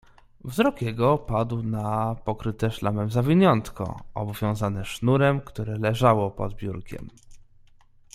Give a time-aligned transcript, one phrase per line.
[0.43, 7.09] "Wzrok jego padł na pokryte szlamem zawiniątko, obwiązane sznurem, które leżało pod biurkiem."